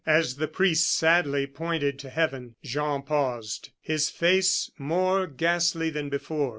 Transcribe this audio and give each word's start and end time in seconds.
As 0.03 0.37
the 0.37 0.47
priest 0.47 0.91
sadly 0.97 1.45
pointed 1.45 1.99
to 1.99 2.09
heaven, 2.09 2.55
Jean 2.63 3.03
paused, 3.03 3.69
his 3.79 4.09
face 4.09 4.71
more 4.79 5.27
ghastly 5.27 5.91
than 5.91 6.09
before. 6.09 6.49